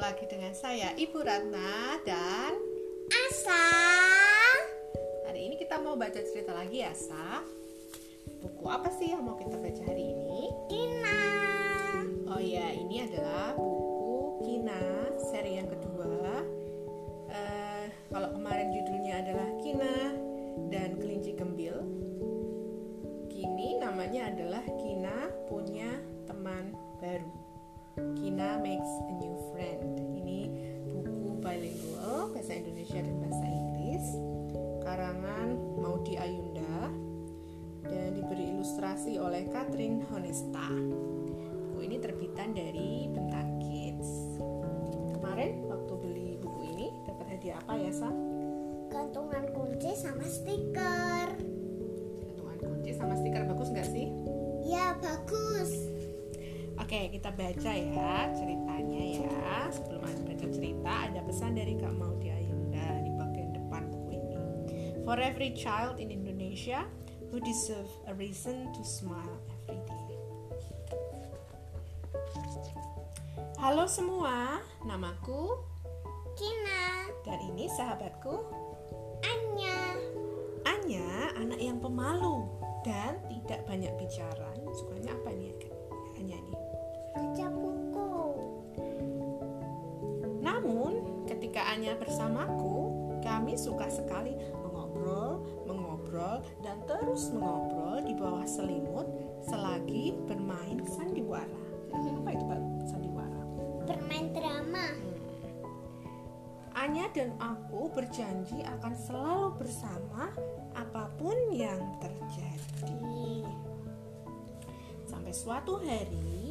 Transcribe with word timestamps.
lagi 0.00 0.24
dengan 0.24 0.56
saya 0.56 0.96
Ibu 0.96 1.20
Ratna 1.20 2.00
dan 2.08 2.56
Asa. 3.12 3.68
Hari 5.28 5.40
ini 5.44 5.60
kita 5.60 5.76
mau 5.76 5.92
baca 5.92 6.16
cerita 6.24 6.56
lagi 6.56 6.80
ya 6.80 6.96
Sa 6.96 7.44
Buku 8.40 8.64
apa 8.64 8.88
sih 8.96 9.12
yang 9.12 9.28
mau 9.28 9.36
kita 9.36 9.60
baca 9.60 9.82
hari 9.84 10.16
ini? 10.16 10.48
Kina. 10.72 11.20
Oh 12.32 12.40
ya 12.40 12.72
ini 12.72 13.04
adalah 13.04 13.52
buku 13.60 14.40
Kina 14.40 14.80
seri 15.20 15.60
yang 15.60 15.68
kedua 15.68 16.48
Eh, 17.28 17.84
Kalau 18.08 18.32
kemarin 18.32 18.72
judulnya 18.72 19.20
adalah 19.20 19.48
Kina 19.60 20.16
dan 20.72 20.96
Kelinci 20.96 21.36
Gembil 21.36 21.76
Kini 23.28 23.76
namanya 23.76 24.32
adalah 24.32 24.64
Kina 24.80 25.28
punya 25.44 25.92
teman 26.24 26.72
baru 27.04 27.49
Kina 28.18 28.60
makes 28.60 28.92
a 29.08 29.12
new 29.20 29.36
friend. 29.52 30.00
Ini 30.20 30.40
buku 30.92 31.40
bilingual 31.40 32.32
bahasa 32.32 32.56
Indonesia 32.56 33.00
dan 33.00 33.16
bahasa 33.20 33.44
Inggris. 33.44 34.04
Karangan 34.84 35.48
Maudi 35.80 36.16
Ayunda 36.16 36.90
dan 37.86 38.16
diberi 38.16 38.56
ilustrasi 38.56 39.16
oleh 39.20 39.48
Catherine 39.52 40.04
Honesta. 40.08 40.68
Buku 41.72 41.78
ini 41.84 41.96
terbitan 42.00 42.52
dari 42.52 43.08
Bentar 43.08 43.46
Kids. 43.60 44.40
Kemarin 45.16 45.64
waktu 45.68 45.92
beli 46.00 46.28
buku 46.40 46.60
ini 46.76 46.86
dapat 47.08 47.26
hadiah 47.36 47.58
apa 47.64 47.74
ya, 47.76 47.92
Sa? 47.92 48.10
Gantungan 48.90 49.44
kunci 49.54 49.94
sama 49.94 50.26
stiker. 50.26 51.28
Gantungan 52.18 52.58
kunci 52.58 52.90
sama 52.96 53.14
stiker 53.14 53.46
bagus 53.46 53.68
nggak 53.70 53.88
sih? 53.88 54.10
Ya 54.66 54.98
bagus. 54.98 55.89
Oke, 56.90 57.22
kita 57.22 57.30
baca 57.30 57.70
ya 57.70 58.34
ceritanya 58.34 59.22
ya. 59.22 59.70
Sebelum 59.70 60.02
baca 60.02 60.46
cerita, 60.50 61.06
ada 61.06 61.22
pesan 61.22 61.54
dari 61.54 61.78
Kak 61.78 61.94
Maudi 61.94 62.34
Ayunda 62.34 62.82
di 63.06 63.14
bagian 63.14 63.54
depan 63.54 63.94
buku 63.94 64.18
ini. 64.18 64.34
For 65.06 65.14
every 65.22 65.54
child 65.54 66.02
in 66.02 66.10
Indonesia 66.10 66.82
who 67.30 67.38
deserve 67.38 67.86
a 68.10 68.12
reason 68.18 68.74
to 68.74 68.82
smile 68.82 69.38
every 69.70 70.02
day. 70.10 70.18
Halo 73.62 73.86
semua, 73.86 74.58
namaku 74.82 75.62
Kina. 76.34 77.06
dan 77.22 77.38
ini 77.54 77.70
sahabatku 77.70 78.50
Anya. 79.22 79.94
Anya, 80.66 81.38
anak 81.38 81.62
yang 81.62 81.78
pemalu 81.78 82.50
dan 82.82 83.14
tidak 83.30 83.62
banyak 83.70 83.94
bicara. 83.94 84.50
Sukanya 84.74 85.14
apa 85.14 85.30
nih 85.38 85.54
Anya 86.18 86.34
nih? 86.34 86.79
Baca 87.10 87.46
buku. 87.50 88.14
Namun, 90.40 91.24
ketika 91.26 91.66
Anya 91.74 91.98
bersamaku, 91.98 92.90
kami 93.20 93.54
suka 93.58 93.90
sekali 93.92 94.34
mengobrol, 94.64 95.44
mengobrol, 95.68 96.40
dan 96.64 96.80
terus 96.88 97.30
mengobrol 97.30 98.00
di 98.02 98.14
bawah 98.16 98.46
selimut 98.48 99.06
selagi 99.44 100.16
bermain 100.24 100.80
sandiwara. 100.86 101.60
Apa 101.90 102.30
itu 102.32 102.44
Pak 102.46 102.60
sandiwara? 102.88 103.42
Bermain 103.84 104.30
drama. 104.32 104.86
Anya 106.80 107.12
dan 107.12 107.36
aku 107.36 107.92
berjanji 107.92 108.64
akan 108.64 108.94
selalu 108.96 109.48
bersama 109.60 110.32
apa 110.72 111.12
pun 111.20 111.36
yang 111.52 112.00
terjadi. 112.00 113.44
Sampai 115.04 115.34
suatu 115.34 115.76
hari 115.82 116.49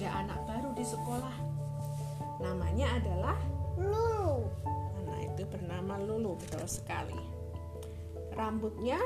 ada 0.00 0.24
anak 0.24 0.40
baru 0.48 0.72
di 0.72 0.80
sekolah. 0.80 1.36
Namanya 2.40 2.96
adalah 2.96 3.36
Lulu. 3.76 4.48
Anak 5.04 5.28
itu 5.28 5.44
bernama 5.44 6.00
Lulu, 6.00 6.40
betul 6.40 6.64
sekali. 6.64 7.20
Rambutnya 8.32 8.96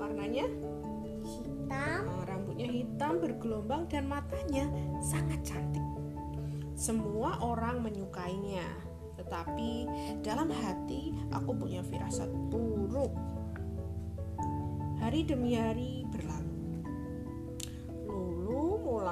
warnanya 0.00 0.48
Hitam. 1.20 2.00
eh, 2.08 2.24
rambutnya 2.24 2.68
hitam 2.72 3.20
bergelombang 3.20 3.92
dan 3.92 4.08
matanya 4.08 4.72
sangat 5.04 5.44
cantik. 5.44 5.84
Semua 6.72 7.36
orang 7.44 7.84
menyukainya, 7.84 8.64
tetapi 9.20 9.84
dalam 10.24 10.48
hati 10.48 11.12
aku 11.28 11.52
punya 11.52 11.84
firasat 11.84 12.32
buruk. 12.48 13.12
Hari 14.96 15.28
demi 15.28 15.60
hari 15.60 15.99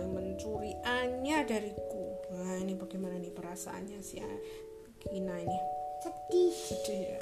mulai 0.00 0.32
mencuri 0.32 0.72
Anya 0.80 1.44
dariku. 1.44 2.16
Nah, 2.32 2.56
ini 2.56 2.72
bagaimana 2.72 3.20
nih 3.20 3.32
perasaannya 3.36 4.00
si 4.00 4.16
Kina 5.04 5.36
ini? 5.36 5.58
Sedih. 6.00 6.54
Sedih 6.56 7.00
ya. 7.04 7.20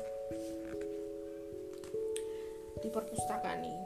Di 2.79 2.89
perpustakaan 2.95 3.67
nih, 3.67 3.79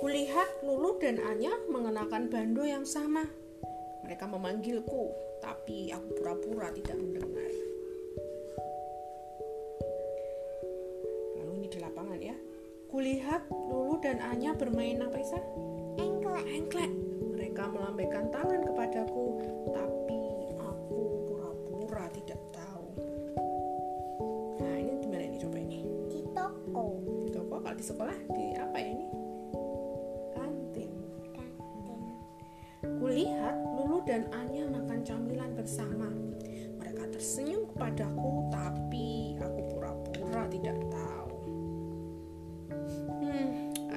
kulihat 0.00 0.64
Lulu 0.64 0.96
dan 0.96 1.20
Anya 1.20 1.52
mengenakan 1.68 2.32
bando 2.32 2.64
yang 2.64 2.88
sama. 2.88 3.28
Mereka 4.08 4.24
memanggilku, 4.24 5.12
tapi 5.44 5.92
aku 5.92 6.08
pura-pura 6.16 6.72
tidak 6.72 6.96
mendengar. 6.96 7.52
Lalu 11.36 11.52
ini 11.60 11.66
di 11.68 11.78
lapangan 11.84 12.20
ya. 12.24 12.36
Kulihat 12.88 13.52
Lulu 13.52 14.00
dan 14.00 14.24
Anya 14.24 14.56
bermain 14.56 15.04
apa 15.04 15.20
Isa? 15.20 15.40
Engklek. 16.00 16.48
Engklek. 16.48 17.01
Melambaikan 18.02 18.34
tangan 18.34 18.60
kepadaku, 18.66 19.26
tapi 19.70 20.22
aku 20.58 21.02
pura-pura 21.22 22.10
tidak 22.10 22.40
tahu. 22.50 22.86
Nah, 24.58 24.74
ini 24.74 24.98
di 24.98 25.06
mana 25.06 25.22
ini 25.30 25.38
coba 25.38 25.62
ini? 25.62 25.86
Di 26.10 26.26
toko. 26.34 26.98
Di 27.22 27.30
toko 27.30 27.62
kalau 27.62 27.78
di 27.78 27.86
sekolah 27.86 28.18
di 28.34 28.58
apa 28.58 28.74
ya 28.74 28.88
ini? 28.90 29.06
Kantin. 30.34 30.90
Kantin. 31.30 32.02
Kulihat 32.98 33.56
Lulu 33.70 34.02
dan 34.02 34.26
Anya 34.34 34.66
makan 34.66 35.06
camilan 35.06 35.54
bersama. 35.54 36.10
Mereka 36.82 37.06
tersenyum 37.06 37.70
kepadaku, 37.70 38.50
tapi 38.50 38.81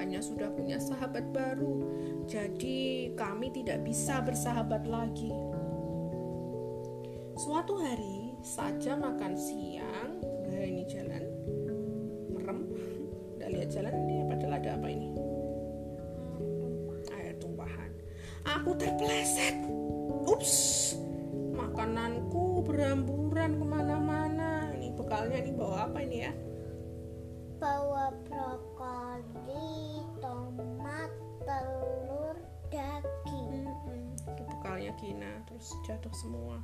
Hmm, 0.06 0.14
Anya 0.14 0.22
sudah 0.22 0.54
punya 0.54 0.78
sahabat 0.78 1.34
baru, 1.34 1.82
jadi 2.30 3.10
kami 3.18 3.50
tidak 3.50 3.82
bisa 3.82 4.22
bersahabat 4.22 4.86
lagi. 4.86 5.34
Suatu 7.34 7.82
hari, 7.82 8.38
saja 8.38 8.94
makan 8.94 9.34
siang, 9.34 10.22
nah 10.46 10.62
ini 10.62 10.86
jalan, 10.86 11.26
merem, 12.30 12.70
udah 13.34 13.48
lihat 13.50 13.66
jalan 13.74 13.98
ini 14.06 14.22
padahal 14.30 14.54
ada 14.62 14.70
apa 14.78 14.88
ini? 14.94 15.10
air 17.10 17.34
tumpahan. 17.42 17.90
Aku 18.46 18.78
terpeleset. 18.78 19.58
Ups, 20.22 20.94
makananku 21.50 22.62
berhamburan 22.62 23.58
ke 23.58 23.64
mana-mana. 23.66 24.70
Ini 24.70 24.94
bekalnya 24.94 25.42
ini 25.42 25.50
bawa 25.50 25.90
apa 25.90 25.98
ini 25.98 26.30
ya? 26.30 26.30
Bawa 27.56 28.12
brokoli, 28.28 30.04
tomat, 30.20 31.08
telur, 31.40 32.36
daging. 32.68 33.64
Itu 34.28 34.42
bekalnya 34.44 34.92
Gina, 35.00 35.40
terus 35.48 35.72
jatuh 35.88 36.12
semua. 36.20 36.60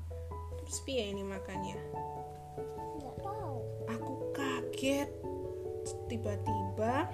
Terus 0.61 0.79
piye 0.85 1.09
ini 1.17 1.25
makannya? 1.25 1.81
Nggak 3.01 3.17
tahu. 3.25 3.57
Aku 3.89 4.13
kaget. 4.37 5.09
Tiba-tiba 6.13 7.09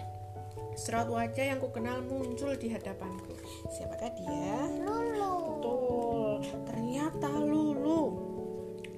serat 0.75 1.06
wajah 1.06 1.54
yang 1.54 1.62
kukenal 1.62 2.02
muncul 2.02 2.58
di 2.58 2.75
hadapanku. 2.75 3.38
Siapakah 3.78 4.10
dia? 4.19 4.58
Lulu. 4.82 5.34
Betul, 5.54 6.32
ternyata 6.66 7.30
Lulu. 7.30 8.02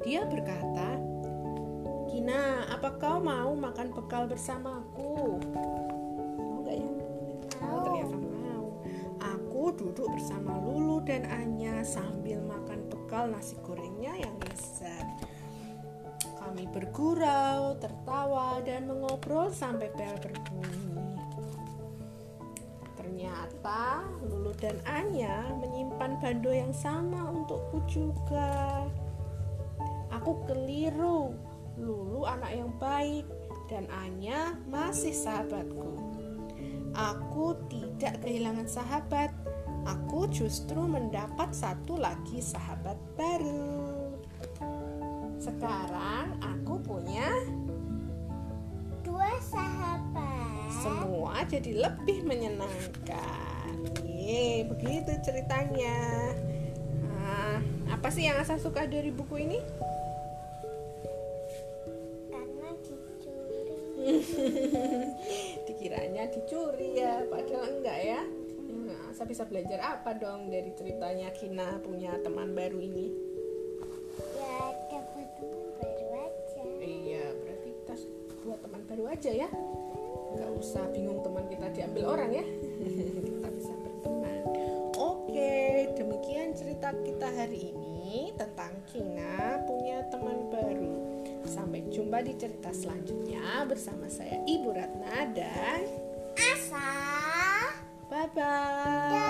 Dia 0.00 0.24
berkata, 0.24 1.09
apa 2.68 2.98
kau 3.00 3.22
mau 3.22 3.56
makan 3.56 3.88
bekal 3.94 4.28
bersamaku? 4.28 5.40
Mau 6.36 6.60
gak 6.66 6.76
ya? 6.76 6.90
Oh, 7.64 7.64
Mau. 7.64 7.84
ternyata 7.86 8.16
mau. 8.16 8.66
Aku 9.20 9.62
duduk 9.76 10.08
bersama 10.12 10.60
Lulu 10.60 11.00
dan 11.04 11.24
Anya 11.28 11.80
sambil 11.86 12.42
makan 12.44 12.84
bekal 12.92 13.32
nasi 13.32 13.56
gorengnya 13.64 14.16
yang 14.18 14.34
lezat. 14.44 15.06
Kami 16.40 16.64
bergurau, 16.72 17.76
tertawa, 17.76 18.64
dan 18.64 18.88
mengobrol 18.88 19.52
sampai 19.52 19.92
bel 19.92 20.16
berbunyi. 20.20 21.16
Ternyata 22.96 24.04
Lulu 24.24 24.52
dan 24.56 24.80
Anya 24.88 25.52
menyimpan 25.60 26.16
bando 26.20 26.50
yang 26.50 26.72
sama 26.72 27.28
untukku 27.28 27.84
juga. 27.86 28.88
Aku 30.10 30.42
keliru. 30.48 31.49
Lulu 31.80 32.28
anak 32.28 32.52
yang 32.52 32.70
baik 32.76 33.24
dan 33.72 33.88
Anya 33.88 34.52
masih 34.68 35.16
sahabatku. 35.16 35.96
Aku 36.92 37.56
tidak 37.72 38.20
kehilangan 38.20 38.68
sahabat. 38.68 39.32
Aku 39.88 40.28
justru 40.28 40.84
mendapat 40.84 41.56
satu 41.56 41.96
lagi 41.96 42.44
sahabat 42.44 43.00
baru. 43.16 44.12
Sekarang 45.40 46.36
aku 46.44 46.76
punya 46.84 47.32
Dua 49.00 49.32
sahabat. 49.40 50.68
semua 50.84 51.40
jadi 51.48 51.80
lebih 51.80 52.28
menyenangkan. 52.28 53.72
Yeay, 54.04 54.68
begitu 54.68 55.16
ceritanya. 55.24 56.36
Nah, 57.00 57.64
apa 57.88 58.12
sih 58.12 58.28
yang 58.28 58.36
Asa 58.36 58.60
suka 58.60 58.84
dari 58.84 59.08
buku 59.08 59.48
ini? 59.48 59.58
Dikiranya 65.68 66.30
dicuri 66.30 67.00
ya, 67.00 67.24
padahal 67.26 67.80
enggak 67.80 67.98
ya. 68.00 68.22
Nah, 68.70 69.10
Asa 69.10 69.26
bisa 69.26 69.42
belajar 69.46 69.82
apa 69.82 70.14
dong 70.14 70.48
dari 70.48 70.70
ceritanya 70.78 71.34
Kina 71.34 71.82
punya 71.82 72.14
teman 72.22 72.54
baru 72.54 72.78
ini? 72.78 73.10
Ya 74.38 74.70
dapat 74.86 75.28
teman 75.42 75.68
baru 75.82 76.06
aja. 76.14 76.62
Iya, 76.78 77.24
berarti 77.34 77.68
kita 77.82 77.94
buat 78.46 78.58
teman 78.62 78.82
baru 78.86 79.04
aja 79.10 79.30
ya. 79.34 79.48
Nggak 80.30 80.50
usah 80.62 80.84
bingung 80.94 81.20
teman 81.26 81.44
kita 81.50 81.66
diambil 81.74 82.04
orang 82.14 82.30
ya. 82.30 82.44
kita 83.26 83.48
bisa 83.50 83.72
berteman. 83.74 84.42
Oke, 84.94 85.90
demikian 85.98 86.54
cerita 86.54 86.94
kita 87.02 87.28
hari 87.34 87.74
ini 87.74 88.30
tentang 88.38 88.78
Kina. 88.86 89.49
Sampai 91.50 91.82
jumpa 91.90 92.22
di 92.22 92.38
cerita 92.38 92.70
selanjutnya 92.70 93.66
bersama 93.66 94.06
saya 94.06 94.38
Ibu 94.46 94.70
Ratna 94.70 95.26
dan 95.34 95.82
Asa. 96.38 96.86
bye 98.06 98.30
bye. 98.30 99.29